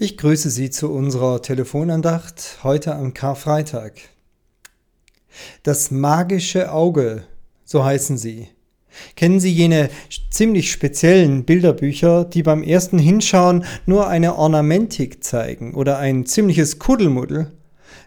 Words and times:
Ich 0.00 0.16
grüße 0.16 0.48
Sie 0.48 0.70
zu 0.70 0.92
unserer 0.92 1.42
Telefonandacht 1.42 2.60
heute 2.62 2.94
am 2.94 3.14
Karfreitag. 3.14 3.94
Das 5.64 5.90
magische 5.90 6.70
Auge, 6.70 7.24
so 7.64 7.84
heißen 7.84 8.16
sie. 8.16 8.46
Kennen 9.16 9.40
Sie 9.40 9.50
jene 9.50 9.90
ziemlich 10.30 10.70
speziellen 10.70 11.42
Bilderbücher, 11.42 12.24
die 12.24 12.44
beim 12.44 12.62
ersten 12.62 13.00
Hinschauen 13.00 13.64
nur 13.86 14.06
eine 14.06 14.36
Ornamentik 14.36 15.24
zeigen 15.24 15.74
oder 15.74 15.98
ein 15.98 16.26
ziemliches 16.26 16.78
Kuddelmuddel? 16.78 17.50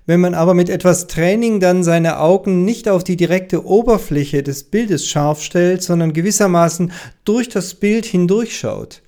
Wenn 0.06 0.22
man 0.22 0.34
aber 0.34 0.54
mit 0.54 0.70
etwas 0.70 1.08
Training 1.08 1.60
dann 1.60 1.84
seine 1.84 2.22
Augen 2.22 2.64
nicht 2.64 2.88
auf 2.88 3.04
die 3.04 3.18
direkte 3.18 3.66
Oberfläche 3.66 4.44
des 4.44 4.64
Bildes 4.64 5.08
scharf 5.08 5.44
stellt, 5.44 5.84
sondern 5.84 6.14
gewissermaßen 6.14 6.94
durch 7.26 7.50
das 7.50 7.74
Bild 7.74 8.06
hindurchschaut, 8.06 9.02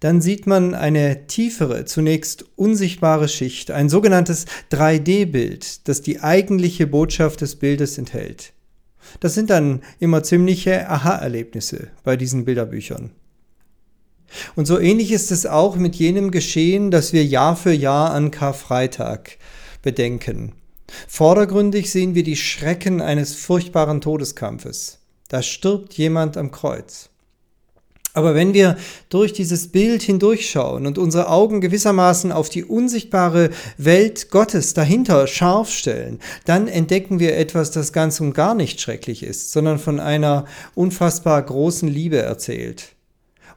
dann 0.00 0.20
sieht 0.20 0.46
man 0.46 0.74
eine 0.74 1.26
tiefere, 1.26 1.84
zunächst 1.84 2.44
unsichtbare 2.56 3.28
Schicht, 3.28 3.70
ein 3.70 3.88
sogenanntes 3.88 4.46
3D-Bild, 4.70 5.88
das 5.88 6.02
die 6.02 6.20
eigentliche 6.20 6.86
Botschaft 6.86 7.40
des 7.40 7.56
Bildes 7.56 7.98
enthält. 7.98 8.52
Das 9.20 9.34
sind 9.34 9.50
dann 9.50 9.82
immer 9.98 10.22
ziemliche 10.22 10.88
Aha-Erlebnisse 10.88 11.88
bei 12.04 12.16
diesen 12.16 12.44
Bilderbüchern. 12.44 13.10
Und 14.54 14.66
so 14.66 14.78
ähnlich 14.78 15.10
ist 15.10 15.30
es 15.32 15.46
auch 15.46 15.76
mit 15.76 15.96
jenem 15.96 16.30
Geschehen, 16.30 16.90
das 16.90 17.12
wir 17.12 17.24
Jahr 17.24 17.56
für 17.56 17.72
Jahr 17.72 18.12
an 18.12 18.30
Karfreitag 18.30 19.38
bedenken. 19.82 20.52
Vordergründig 21.06 21.90
sehen 21.90 22.14
wir 22.14 22.22
die 22.22 22.36
Schrecken 22.36 23.00
eines 23.00 23.34
furchtbaren 23.34 24.00
Todeskampfes. 24.00 24.98
Da 25.28 25.42
stirbt 25.42 25.94
jemand 25.94 26.36
am 26.36 26.50
Kreuz. 26.50 27.10
Aber 28.18 28.34
wenn 28.34 28.52
wir 28.52 28.76
durch 29.10 29.32
dieses 29.32 29.68
Bild 29.68 30.02
hindurchschauen 30.02 30.88
und 30.88 30.98
unsere 30.98 31.28
Augen 31.28 31.60
gewissermaßen 31.60 32.32
auf 32.32 32.48
die 32.48 32.64
unsichtbare 32.64 33.50
Welt 33.76 34.30
Gottes 34.32 34.74
dahinter 34.74 35.28
scharf 35.28 35.70
stellen, 35.70 36.18
dann 36.44 36.66
entdecken 36.66 37.20
wir 37.20 37.36
etwas, 37.36 37.70
das 37.70 37.92
ganz 37.92 38.18
und 38.18 38.32
gar 38.34 38.56
nicht 38.56 38.80
schrecklich 38.80 39.22
ist, 39.22 39.52
sondern 39.52 39.78
von 39.78 40.00
einer 40.00 40.46
unfassbar 40.74 41.40
großen 41.40 41.88
Liebe 41.88 42.18
erzählt 42.18 42.96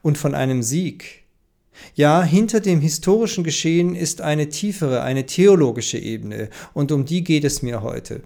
und 0.03 0.19
von 0.19 0.35
einem 0.35 0.61
Sieg. 0.61 1.23
Ja, 1.95 2.21
hinter 2.21 2.59
dem 2.59 2.81
historischen 2.81 3.43
Geschehen 3.43 3.95
ist 3.95 4.21
eine 4.21 4.49
tiefere, 4.49 5.01
eine 5.01 5.25
theologische 5.25 5.97
Ebene, 5.97 6.51
und 6.75 6.91
um 6.91 7.05
die 7.05 7.23
geht 7.23 7.45
es 7.45 7.63
mir 7.63 7.81
heute. 7.81 8.21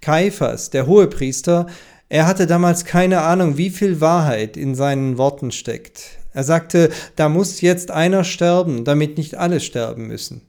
Kaiphas, 0.00 0.70
der 0.70 0.86
Hohepriester, 0.86 1.66
er 2.08 2.26
hatte 2.26 2.46
damals 2.46 2.84
keine 2.84 3.20
Ahnung, 3.22 3.56
wie 3.56 3.70
viel 3.70 4.00
Wahrheit 4.00 4.56
in 4.56 4.74
seinen 4.74 5.18
Worten 5.18 5.50
steckt. 5.50 6.18
Er 6.32 6.44
sagte, 6.44 6.90
da 7.16 7.28
muss 7.28 7.60
jetzt 7.60 7.90
einer 7.90 8.24
sterben, 8.24 8.84
damit 8.84 9.18
nicht 9.18 9.34
alle 9.34 9.60
sterben 9.60 10.06
müssen. 10.06 10.42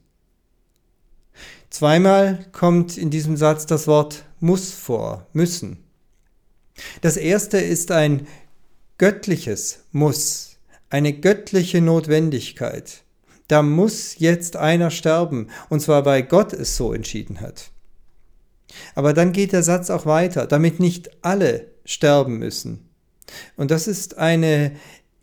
Zweimal 1.68 2.46
kommt 2.52 2.96
in 2.96 3.10
diesem 3.10 3.36
Satz 3.36 3.66
das 3.66 3.86
Wort 3.86 4.24
muss 4.40 4.72
vor, 4.72 5.26
müssen. 5.32 5.78
Das 7.02 7.16
erste 7.16 7.58
ist 7.58 7.92
ein 7.92 8.26
göttliches 8.98 9.80
Muss, 9.92 10.56
eine 10.88 11.12
göttliche 11.12 11.80
Notwendigkeit. 11.80 13.02
Da 13.48 13.62
muss 13.62 14.18
jetzt 14.18 14.56
einer 14.56 14.90
sterben, 14.90 15.48
und 15.68 15.80
zwar 15.80 16.04
weil 16.04 16.22
Gott 16.22 16.52
es 16.52 16.76
so 16.76 16.92
entschieden 16.92 17.40
hat. 17.40 17.70
Aber 18.94 19.12
dann 19.12 19.32
geht 19.32 19.52
der 19.52 19.62
Satz 19.62 19.90
auch 19.90 20.06
weiter, 20.06 20.46
damit 20.46 20.80
nicht 20.80 21.10
alle 21.22 21.66
sterben 21.84 22.38
müssen. 22.38 22.88
Und 23.56 23.70
das 23.70 23.86
ist 23.86 24.18
eine 24.18 24.72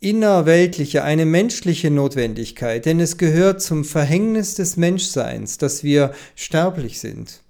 innerweltliche, 0.00 1.02
eine 1.02 1.26
menschliche 1.26 1.90
Notwendigkeit, 1.90 2.86
denn 2.86 3.00
es 3.00 3.18
gehört 3.18 3.60
zum 3.60 3.84
Verhängnis 3.84 4.54
des 4.54 4.76
Menschseins, 4.76 5.58
dass 5.58 5.82
wir 5.82 6.12
sterblich 6.36 7.00
sind. 7.00 7.42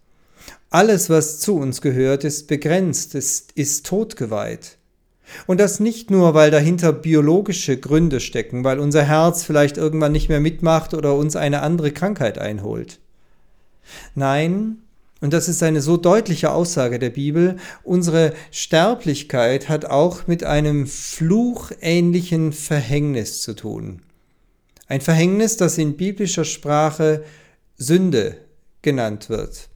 Alles, 0.71 1.11
was 1.11 1.41
zu 1.41 1.57
uns 1.57 1.81
gehört, 1.81 2.25
ist 2.25 2.47
begrenzt, 2.47 3.15
ist, 3.15 3.53
ist 3.53 3.87
totgeweiht. 3.87 4.77
Und 5.47 5.61
das 5.61 5.79
nicht 5.79 6.11
nur, 6.11 6.33
weil 6.33 6.51
dahinter 6.51 6.93
biologische 6.93 7.77
Gründe 7.79 8.21
stecken, 8.21 8.65
weil 8.65 8.79
unser 8.79 9.03
Herz 9.03 9.45
vielleicht 9.45 9.77
irgendwann 9.77 10.13
nicht 10.13 10.29
mehr 10.31 10.41
mitmacht 10.41 10.95
oder 10.95 11.15
uns 11.15 11.37
eine 11.37 11.63
andere 11.63 11.93
Krankheit 11.93 12.39
einholt. 12.39 12.99
Nein, 14.15 14.79
und 15.21 15.33
das 15.33 15.49
ist 15.49 15.63
eine 15.63 15.81
so 15.81 15.97
deutliche 15.97 16.53
Aussage 16.53 16.99
der 16.99 17.11
Bibel, 17.11 17.57
unsere 17.83 18.35
Sterblichkeit 18.51 19.69
hat 19.69 19.85
auch 19.85 20.27
mit 20.27 20.45
einem 20.45 20.87
fluchähnlichen 20.87 22.53
Verhängnis 22.53 23.43
zu 23.43 23.55
tun. 23.55 24.03
Ein 24.87 25.01
Verhängnis, 25.01 25.57
das 25.57 25.77
in 25.77 25.97
biblischer 25.97 26.45
Sprache 26.45 27.25
Sünde 27.77 28.39
genannt 28.83 29.29
wird. 29.29 29.69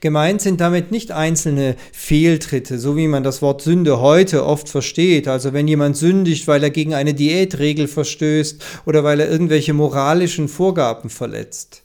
Gemeint 0.00 0.40
sind 0.40 0.60
damit 0.60 0.90
nicht 0.90 1.12
einzelne 1.12 1.76
Fehltritte, 1.92 2.78
so 2.78 2.96
wie 2.96 3.08
man 3.08 3.22
das 3.22 3.42
Wort 3.42 3.62
Sünde 3.62 4.00
heute 4.00 4.44
oft 4.44 4.68
versteht. 4.68 5.28
Also 5.28 5.52
wenn 5.52 5.68
jemand 5.68 5.96
sündigt, 5.96 6.48
weil 6.48 6.62
er 6.62 6.70
gegen 6.70 6.94
eine 6.94 7.14
Diätregel 7.14 7.86
verstößt 7.86 8.64
oder 8.86 9.04
weil 9.04 9.20
er 9.20 9.30
irgendwelche 9.30 9.72
moralischen 9.72 10.48
Vorgaben 10.48 11.10
verletzt. 11.10 11.83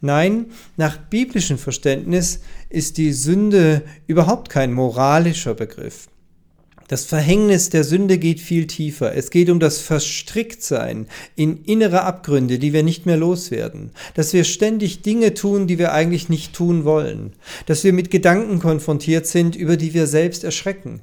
Nein, 0.00 0.46
nach 0.76 0.96
biblischem 0.96 1.58
Verständnis 1.58 2.40
ist 2.68 2.96
die 2.96 3.12
Sünde 3.12 3.82
überhaupt 4.06 4.48
kein 4.48 4.72
moralischer 4.72 5.54
Begriff. 5.54 6.08
Das 6.90 7.04
Verhängnis 7.04 7.70
der 7.70 7.84
Sünde 7.84 8.18
geht 8.18 8.40
viel 8.40 8.66
tiefer. 8.66 9.14
Es 9.14 9.30
geht 9.30 9.48
um 9.48 9.60
das 9.60 9.78
Verstricktsein 9.78 11.06
in 11.36 11.62
innere 11.62 12.02
Abgründe, 12.02 12.58
die 12.58 12.72
wir 12.72 12.82
nicht 12.82 13.06
mehr 13.06 13.16
loswerden. 13.16 13.92
Dass 14.14 14.32
wir 14.32 14.42
ständig 14.42 15.02
Dinge 15.02 15.34
tun, 15.34 15.68
die 15.68 15.78
wir 15.78 15.92
eigentlich 15.92 16.28
nicht 16.28 16.52
tun 16.52 16.84
wollen. 16.84 17.34
Dass 17.66 17.84
wir 17.84 17.92
mit 17.92 18.10
Gedanken 18.10 18.58
konfrontiert 18.58 19.28
sind, 19.28 19.54
über 19.54 19.76
die 19.76 19.94
wir 19.94 20.08
selbst 20.08 20.42
erschrecken. 20.42 21.00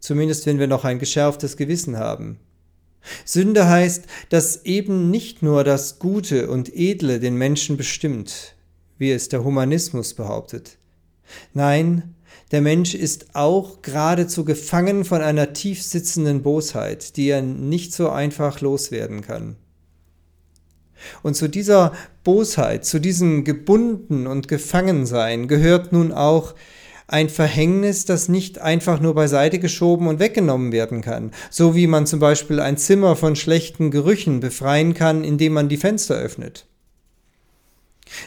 Zumindest 0.00 0.46
wenn 0.46 0.58
wir 0.58 0.66
noch 0.66 0.86
ein 0.86 0.98
geschärftes 0.98 1.58
Gewissen 1.58 1.98
haben. 1.98 2.38
Sünde 3.24 3.68
heißt, 3.68 4.04
dass 4.28 4.64
eben 4.64 5.10
nicht 5.10 5.42
nur 5.42 5.64
das 5.64 5.98
Gute 5.98 6.50
und 6.50 6.74
Edle 6.74 7.20
den 7.20 7.36
Menschen 7.36 7.76
bestimmt, 7.76 8.54
wie 8.98 9.10
es 9.10 9.28
der 9.28 9.44
Humanismus 9.44 10.14
behauptet. 10.14 10.78
Nein, 11.52 12.14
der 12.52 12.60
Mensch 12.60 12.94
ist 12.94 13.34
auch 13.34 13.82
geradezu 13.82 14.44
gefangen 14.44 15.04
von 15.04 15.22
einer 15.22 15.54
tief 15.54 15.82
sitzenden 15.82 16.42
Bosheit, 16.42 17.16
die 17.16 17.28
er 17.28 17.42
nicht 17.42 17.94
so 17.94 18.10
einfach 18.10 18.60
loswerden 18.60 19.22
kann. 19.22 19.56
Und 21.22 21.34
zu 21.34 21.48
dieser 21.48 21.92
Bosheit, 22.24 22.84
zu 22.84 23.00
diesem 23.00 23.44
Gebunden 23.44 24.26
und 24.26 24.48
Gefangensein 24.48 25.48
gehört 25.48 25.92
nun 25.92 26.12
auch 26.12 26.54
ein 27.06 27.28
Verhängnis, 27.28 28.04
das 28.04 28.28
nicht 28.28 28.60
einfach 28.60 29.00
nur 29.00 29.14
beiseite 29.14 29.58
geschoben 29.58 30.06
und 30.06 30.18
weggenommen 30.18 30.72
werden 30.72 31.00
kann, 31.00 31.32
so 31.50 31.74
wie 31.74 31.86
man 31.86 32.06
zum 32.06 32.20
Beispiel 32.20 32.60
ein 32.60 32.76
Zimmer 32.76 33.16
von 33.16 33.36
schlechten 33.36 33.90
Gerüchen 33.90 34.40
befreien 34.40 34.94
kann, 34.94 35.24
indem 35.24 35.52
man 35.52 35.68
die 35.68 35.76
Fenster 35.76 36.14
öffnet. 36.14 36.66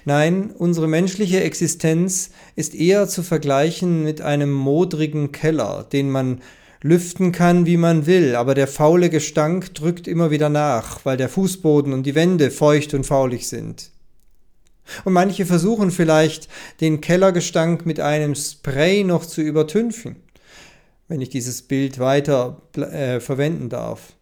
Nein, 0.05 0.51
unsere 0.57 0.87
menschliche 0.87 1.41
Existenz 1.41 2.31
ist 2.55 2.75
eher 2.75 3.07
zu 3.07 3.23
vergleichen 3.23 4.03
mit 4.03 4.21
einem 4.21 4.51
modrigen 4.51 5.31
Keller, 5.31 5.85
den 5.91 6.09
man 6.09 6.41
lüften 6.81 7.31
kann, 7.31 7.65
wie 7.65 7.77
man 7.77 8.05
will, 8.05 8.35
aber 8.35 8.53
der 8.53 8.67
faule 8.67 9.09
Gestank 9.09 9.73
drückt 9.73 10.07
immer 10.07 10.31
wieder 10.31 10.49
nach, 10.49 11.03
weil 11.03 11.17
der 11.17 11.29
Fußboden 11.29 11.93
und 11.93 12.05
die 12.05 12.15
Wände 12.15 12.51
feucht 12.51 12.93
und 12.93 13.05
faulig 13.05 13.47
sind. 13.47 13.91
Und 15.03 15.13
manche 15.13 15.45
versuchen 15.45 15.91
vielleicht, 15.91 16.47
den 16.81 17.01
Kellergestank 17.01 17.85
mit 17.85 17.99
einem 17.99 18.35
Spray 18.35 19.03
noch 19.03 19.25
zu 19.25 19.41
übertünchen, 19.41 20.17
wenn 21.07 21.21
ich 21.21 21.29
dieses 21.29 21.61
Bild 21.61 21.99
weiter 21.99 22.61
äh, 22.75 23.19
verwenden 23.19 23.69
darf. 23.69 24.13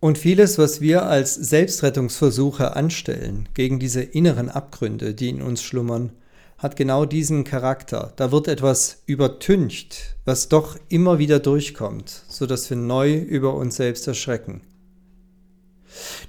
Und 0.00 0.18
vieles, 0.18 0.58
was 0.58 0.80
wir 0.80 1.04
als 1.04 1.34
Selbstrettungsversuche 1.34 2.74
anstellen 2.74 3.48
gegen 3.54 3.78
diese 3.78 4.02
inneren 4.02 4.48
Abgründe, 4.48 5.14
die 5.14 5.28
in 5.28 5.42
uns 5.42 5.62
schlummern, 5.62 6.10
hat 6.58 6.76
genau 6.76 7.04
diesen 7.04 7.44
Charakter. 7.44 8.12
Da 8.16 8.32
wird 8.32 8.48
etwas 8.48 9.02
übertüncht, 9.06 10.16
was 10.24 10.48
doch 10.48 10.76
immer 10.88 11.18
wieder 11.18 11.40
durchkommt, 11.40 12.22
so 12.28 12.46
dass 12.46 12.68
wir 12.70 12.76
neu 12.76 13.14
über 13.14 13.54
uns 13.54 13.76
selbst 13.76 14.06
erschrecken. 14.08 14.62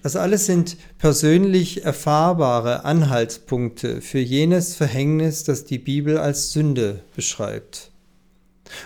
Das 0.04 0.18
alles 0.18 0.46
sind 0.46 0.76
persönlich 0.98 1.86
erfahrbare 1.86 2.84
Anhaltspunkte 2.84 4.02
für 4.02 4.20
jenes 4.20 4.76
Verhängnis, 4.76 5.46
das 5.46 5.64
die 5.64 5.80
Bibel 5.80 6.18
als 6.18 6.52
Sünde 6.52 7.02
beschreibt. 7.16 7.90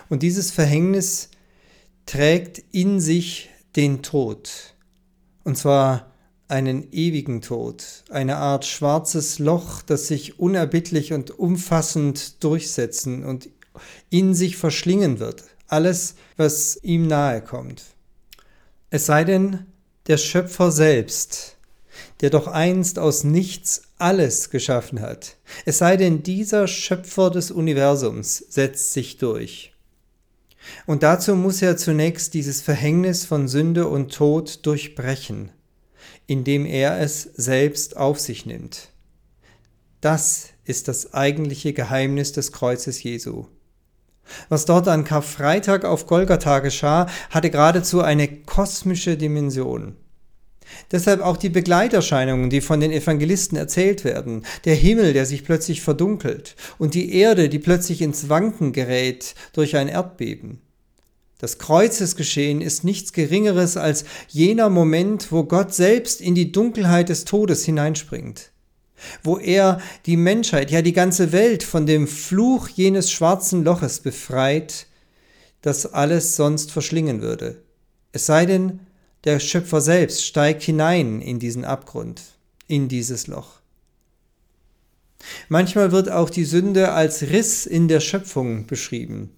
Und 0.09 0.21
dieses 0.21 0.51
Verhängnis 0.51 1.29
trägt 2.05 2.63
in 2.71 2.99
sich 2.99 3.49
den 3.75 4.03
Tod. 4.03 4.75
Und 5.43 5.57
zwar 5.57 6.11
einen 6.47 6.93
ewigen 6.93 7.41
Tod, 7.41 8.03
eine 8.11 8.37
Art 8.37 8.65
schwarzes 8.65 9.39
Loch, 9.39 9.81
das 9.81 10.07
sich 10.07 10.37
unerbittlich 10.39 11.13
und 11.13 11.31
umfassend 11.31 12.43
durchsetzen 12.43 13.25
und 13.25 13.49
in 14.11 14.35
sich 14.35 14.55
verschlingen 14.55 15.17
wird. 15.17 15.45
Alles, 15.67 16.13
was 16.37 16.77
ihm 16.83 17.07
nahe 17.07 17.41
kommt. 17.41 17.83
Es 18.91 19.07
sei 19.07 19.23
denn, 19.23 19.65
der 20.07 20.17
Schöpfer 20.17 20.71
selbst 20.71 21.57
der 22.21 22.29
doch 22.29 22.47
einst 22.47 22.99
aus 22.99 23.23
nichts 23.23 23.83
alles 23.97 24.49
geschaffen 24.49 25.01
hat. 25.01 25.37
Es 25.65 25.77
sei 25.77 25.97
denn, 25.97 26.23
dieser 26.23 26.67
Schöpfer 26.67 27.29
des 27.29 27.51
Universums 27.51 28.37
setzt 28.49 28.93
sich 28.93 29.17
durch. 29.17 29.73
Und 30.85 31.03
dazu 31.03 31.35
muss 31.35 31.61
er 31.61 31.77
zunächst 31.77 32.33
dieses 32.33 32.61
Verhängnis 32.61 33.25
von 33.25 33.47
Sünde 33.47 33.87
und 33.87 34.13
Tod 34.13 34.65
durchbrechen, 34.65 35.51
indem 36.25 36.65
er 36.65 36.99
es 36.99 37.23
selbst 37.35 37.95
auf 37.95 38.19
sich 38.19 38.45
nimmt. 38.45 38.89
Das 40.01 40.49
ist 40.65 40.87
das 40.87 41.13
eigentliche 41.13 41.73
Geheimnis 41.73 42.33
des 42.33 42.51
Kreuzes 42.51 43.01
Jesu. 43.01 43.45
Was 44.49 44.65
dort 44.65 44.87
an 44.87 45.03
Karfreitag 45.03 45.85
auf 45.85 46.07
Golgatha 46.07 46.59
geschah, 46.59 47.07
hatte 47.29 47.49
geradezu 47.49 48.01
eine 48.01 48.27
kosmische 48.27 49.17
Dimension. 49.17 49.95
Deshalb 50.91 51.21
auch 51.21 51.37
die 51.37 51.49
Begleiterscheinungen, 51.49 52.49
die 52.49 52.61
von 52.61 52.79
den 52.79 52.91
Evangelisten 52.91 53.57
erzählt 53.57 54.03
werden, 54.03 54.43
der 54.65 54.75
Himmel, 54.75 55.13
der 55.13 55.25
sich 55.25 55.43
plötzlich 55.43 55.81
verdunkelt 55.81 56.55
und 56.77 56.93
die 56.93 57.13
Erde, 57.13 57.49
die 57.49 57.59
plötzlich 57.59 58.01
ins 58.01 58.29
Wanken 58.29 58.73
gerät 58.73 59.35
durch 59.53 59.75
ein 59.75 59.87
Erdbeben. 59.87 60.61
Das 61.39 61.59
Kreuzesgeschehen 61.59 62.61
ist 62.61 62.83
nichts 62.83 63.13
Geringeres 63.13 63.77
als 63.77 64.05
jener 64.27 64.69
Moment, 64.69 65.31
wo 65.31 65.43
Gott 65.43 65.73
selbst 65.73 66.19
in 66.19 66.33
die 66.33 66.51
Dunkelheit 66.51 67.09
des 67.09 67.25
Todes 67.25 67.63
hineinspringt, 67.63 68.51
wo 69.23 69.37
er 69.37 69.81
die 70.05 70.17
Menschheit, 70.17 70.71
ja 70.71 70.81
die 70.81 70.93
ganze 70.93 71.31
Welt 71.31 71.63
von 71.63 71.85
dem 71.85 72.07
Fluch 72.07 72.69
jenes 72.69 73.11
schwarzen 73.11 73.63
Loches 73.63 73.99
befreit, 73.99 74.87
das 75.61 75.93
alles 75.93 76.35
sonst 76.35 76.71
verschlingen 76.71 77.21
würde. 77.21 77.61
Es 78.11 78.25
sei 78.25 78.45
denn, 78.45 78.79
der 79.23 79.39
Schöpfer 79.39 79.81
selbst 79.81 80.25
steigt 80.25 80.63
hinein 80.63 81.21
in 81.21 81.39
diesen 81.39 81.65
Abgrund, 81.65 82.21
in 82.67 82.87
dieses 82.87 83.27
Loch. 83.27 83.59
Manchmal 85.49 85.91
wird 85.91 86.09
auch 86.09 86.29
die 86.29 86.45
Sünde 86.45 86.91
als 86.91 87.23
Riss 87.23 87.65
in 87.65 87.87
der 87.87 87.99
Schöpfung 87.99 88.67
beschrieben. 88.67 89.36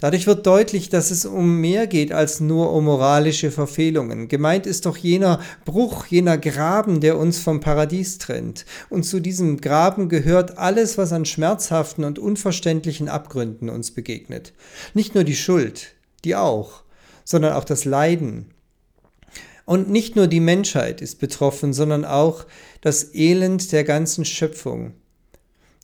Dadurch 0.00 0.28
wird 0.28 0.46
deutlich, 0.46 0.90
dass 0.90 1.10
es 1.10 1.24
um 1.24 1.60
mehr 1.60 1.88
geht 1.88 2.12
als 2.12 2.38
nur 2.38 2.72
um 2.72 2.84
moralische 2.84 3.50
Verfehlungen. 3.50 4.28
Gemeint 4.28 4.64
ist 4.64 4.86
doch 4.86 4.96
jener 4.96 5.40
Bruch, 5.64 6.06
jener 6.06 6.38
Graben, 6.38 7.00
der 7.00 7.18
uns 7.18 7.40
vom 7.40 7.58
Paradies 7.58 8.18
trennt. 8.18 8.64
Und 8.90 9.02
zu 9.02 9.18
diesem 9.18 9.60
Graben 9.60 10.08
gehört 10.08 10.56
alles, 10.56 10.98
was 10.98 11.12
an 11.12 11.24
schmerzhaften 11.24 12.04
und 12.04 12.20
unverständlichen 12.20 13.08
Abgründen 13.08 13.68
uns 13.68 13.90
begegnet. 13.90 14.52
Nicht 14.94 15.16
nur 15.16 15.24
die 15.24 15.34
Schuld, 15.34 15.96
die 16.24 16.36
auch, 16.36 16.84
sondern 17.24 17.54
auch 17.54 17.64
das 17.64 17.84
Leiden, 17.84 18.46
und 19.68 19.90
nicht 19.90 20.16
nur 20.16 20.28
die 20.28 20.40
Menschheit 20.40 21.02
ist 21.02 21.20
betroffen, 21.20 21.74
sondern 21.74 22.06
auch 22.06 22.46
das 22.80 23.14
Elend 23.14 23.70
der 23.70 23.84
ganzen 23.84 24.24
Schöpfung. 24.24 24.94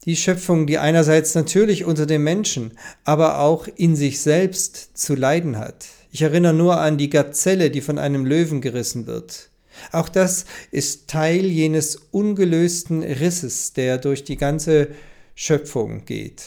Die 0.04 0.16
Schöpfung, 0.16 0.66
die 0.66 0.78
einerseits 0.78 1.34
natürlich 1.34 1.84
unter 1.84 2.04
den 2.04 2.22
Menschen, 2.22 2.72
aber 3.04 3.38
auch 3.38 3.66
in 3.76 3.96
sich 3.96 4.20
selbst 4.20 4.96
zu 4.98 5.14
leiden 5.14 5.58
hat. 5.58 5.86
Ich 6.12 6.22
erinnere 6.22 6.52
nur 6.52 6.78
an 6.78 6.98
die 6.98 7.08
Gazelle, 7.08 7.70
die 7.70 7.80
von 7.80 7.98
einem 7.98 8.26
Löwen 8.26 8.60
gerissen 8.60 9.06
wird. 9.06 9.48
Auch 9.92 10.08
das 10.08 10.44
ist 10.70 11.08
Teil 11.08 11.46
jenes 11.46 11.96
ungelösten 12.10 13.02
Risses, 13.02 13.72
der 13.72 13.98
durch 13.98 14.24
die 14.24 14.36
ganze 14.36 14.88
Schöpfung 15.34 16.04
geht. 16.04 16.44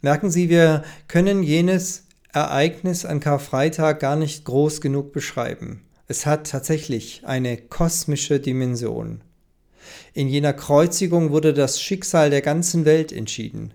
Merken 0.00 0.30
Sie, 0.30 0.48
wir 0.48 0.82
können 1.08 1.42
jenes 1.42 2.04
Ereignis 2.32 3.04
an 3.04 3.20
Karfreitag 3.20 4.00
gar 4.00 4.16
nicht 4.16 4.44
groß 4.44 4.80
genug 4.80 5.12
beschreiben. 5.12 5.82
Es 6.08 6.26
hat 6.26 6.50
tatsächlich 6.50 7.22
eine 7.24 7.56
kosmische 7.56 8.40
Dimension. 8.40 9.20
In 10.14 10.28
jener 10.28 10.52
Kreuzigung 10.52 11.30
wurde 11.30 11.52
das 11.52 11.80
Schicksal 11.80 12.30
der 12.30 12.42
ganzen 12.42 12.84
Welt 12.84 13.12
entschieden. 13.12 13.74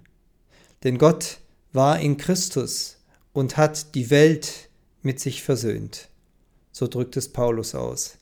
Denn 0.84 0.98
Gott 0.98 1.40
war 1.74 2.00
in 2.00 2.18
Christus 2.18 2.98
und 3.34 3.58
hat 3.58 3.96
die 3.96 4.10
Welt 4.10 4.70
mit 5.02 5.20
sich 5.20 5.44
versöhnt. 5.44 6.10
So 6.72 6.88
drückt 6.88 7.18
es 7.18 7.30
Paulus 7.30 7.76
aus. 7.76 8.18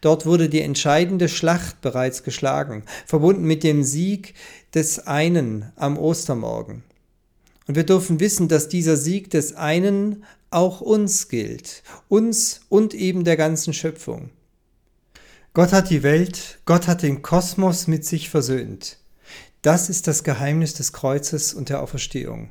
Dort 0.00 0.24
wurde 0.26 0.48
die 0.48 0.62
entscheidende 0.62 1.28
Schlacht 1.28 1.80
bereits 1.82 2.22
geschlagen, 2.22 2.84
verbunden 3.06 3.44
mit 3.44 3.62
dem 3.62 3.82
Sieg 3.82 4.34
des 4.74 5.06
einen 5.06 5.70
am 5.76 5.98
Ostermorgen. 5.98 6.82
Und 7.66 7.74
wir 7.74 7.84
dürfen 7.84 8.20
wissen, 8.20 8.48
dass 8.48 8.68
dieser 8.68 8.96
Sieg 8.96 9.30
des 9.30 9.54
einen 9.54 10.24
auch 10.50 10.80
uns 10.80 11.28
gilt, 11.28 11.82
uns 12.08 12.60
und 12.68 12.94
eben 12.94 13.24
der 13.24 13.36
ganzen 13.36 13.74
Schöpfung. 13.74 14.30
Gott 15.56 15.72
hat 15.72 15.88
die 15.88 16.02
Welt, 16.02 16.58
Gott 16.66 16.86
hat 16.86 17.02
den 17.02 17.22
Kosmos 17.22 17.86
mit 17.86 18.04
sich 18.04 18.28
versöhnt. 18.28 18.98
Das 19.62 19.88
ist 19.88 20.06
das 20.06 20.22
Geheimnis 20.22 20.74
des 20.74 20.92
Kreuzes 20.92 21.54
und 21.54 21.70
der 21.70 21.82
Auferstehung. 21.82 22.50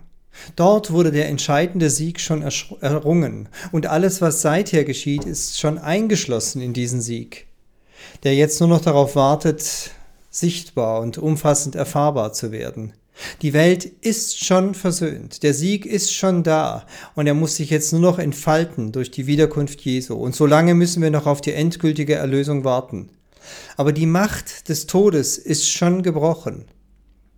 Dort 0.56 0.90
wurde 0.90 1.12
der 1.12 1.28
entscheidende 1.28 1.92
Sieg 1.92 2.20
schon 2.20 2.42
errungen 2.42 3.48
und 3.72 3.86
alles, 3.86 4.22
was 4.22 4.42
seither 4.42 4.86
geschieht, 4.86 5.24
ist 5.24 5.60
schon 5.60 5.78
eingeschlossen 5.78 6.64
in 6.64 6.74
diesen 6.74 7.00
Sieg, 7.00 7.46
der 8.24 8.34
jetzt 8.34 8.60
nur 8.60 8.70
noch 8.70 8.82
darauf 8.82 9.16
wartet, 9.16 9.92
sichtbar 10.32 11.02
und 11.02 11.20
umfassend 11.20 11.76
erfahrbar 11.76 12.34
zu 12.34 12.52
werden. 12.52 12.94
Die 13.42 13.54
Welt 13.54 13.86
ist 13.86 14.44
schon 14.44 14.74
versöhnt, 14.74 15.44
der 15.44 15.54
Sieg 15.54 15.86
ist 15.86 16.14
schon 16.14 16.44
da 16.44 16.86
und 17.16 17.28
er 17.28 17.34
muss 17.34 17.56
sich 17.56 17.70
jetzt 17.70 17.92
nur 17.94 18.02
noch 18.02 18.20
entfalten 18.20 18.92
durch 18.92 19.12
die 19.12 19.28
Wiederkunft 19.28 19.82
Jesu. 19.82 20.16
Und 20.16 20.36
so 20.36 20.46
lange 20.46 20.74
müssen 20.74 21.02
wir 21.02 21.12
noch 21.12 21.26
auf 21.26 21.42
die 21.42 21.54
endgültige 21.54 22.16
Erlösung 22.16 22.64
warten. 22.64 23.10
Aber 23.78 23.94
die 23.94 24.06
Macht 24.06 24.70
des 24.70 24.88
Todes 24.88 25.38
ist 25.38 25.70
schon 25.70 26.04
gebrochen. 26.04 26.66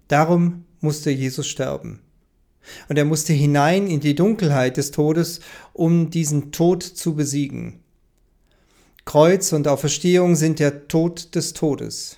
Darum 0.07 0.65
musste 0.79 1.11
Jesus 1.11 1.47
sterben. 1.47 1.99
Und 2.89 2.97
er 2.97 3.05
musste 3.05 3.33
hinein 3.33 3.87
in 3.87 3.99
die 3.99 4.15
Dunkelheit 4.15 4.77
des 4.77 4.91
Todes, 4.91 5.41
um 5.73 6.09
diesen 6.09 6.51
Tod 6.51 6.83
zu 6.83 7.15
besiegen. 7.15 7.79
Kreuz 9.05 9.53
und 9.53 9.67
Auferstehung 9.67 10.35
sind 10.35 10.59
der 10.59 10.87
Tod 10.87 11.33
des 11.35 11.53
Todes 11.53 12.17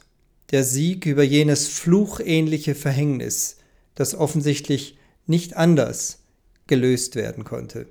der 0.52 0.64
Sieg 0.64 1.06
über 1.06 1.24
jenes 1.24 1.68
fluchähnliche 1.68 2.76
Verhängnis, 2.76 3.58
das 3.96 4.16
offensichtlich 4.16 4.98
nicht 5.28 5.56
anders 5.56 6.20
gelöst 6.68 7.16
werden 7.16 7.44
konnte. 7.44 7.88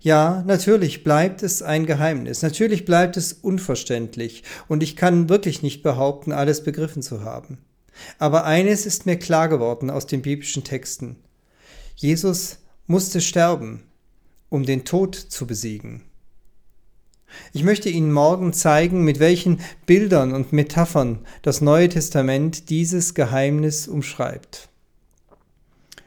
Ja, 0.00 0.42
natürlich 0.46 1.04
bleibt 1.04 1.42
es 1.42 1.60
ein 1.60 1.84
Geheimnis, 1.84 2.40
natürlich 2.40 2.86
bleibt 2.86 3.18
es 3.18 3.34
unverständlich, 3.34 4.44
und 4.66 4.82
ich 4.82 4.96
kann 4.96 5.28
wirklich 5.28 5.62
nicht 5.62 5.82
behaupten, 5.82 6.32
alles 6.32 6.62
begriffen 6.64 7.02
zu 7.02 7.22
haben. 7.22 7.58
Aber 8.18 8.44
eines 8.44 8.86
ist 8.86 9.04
mir 9.04 9.18
klar 9.18 9.48
geworden 9.48 9.90
aus 9.90 10.06
den 10.06 10.22
biblischen 10.22 10.64
Texten. 10.64 11.16
Jesus 11.96 12.60
musste 12.86 13.20
sterben, 13.20 13.82
um 14.48 14.64
den 14.64 14.86
Tod 14.86 15.14
zu 15.14 15.46
besiegen. 15.46 16.02
Ich 17.52 17.64
möchte 17.64 17.88
Ihnen 17.88 18.12
morgen 18.12 18.52
zeigen, 18.52 19.04
mit 19.04 19.20
welchen 19.20 19.60
Bildern 19.86 20.32
und 20.32 20.52
Metaphern 20.52 21.20
das 21.42 21.60
Neue 21.60 21.88
Testament 21.88 22.70
dieses 22.70 23.14
Geheimnis 23.14 23.88
umschreibt. 23.88 24.68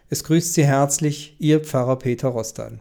Es 0.09 0.23
grüßt 0.23 0.53
Sie 0.53 0.65
herzlich 0.65 1.35
Ihr 1.39 1.59
Pfarrer 1.61 1.97
Peter 1.97 2.29
Rostan. 2.29 2.79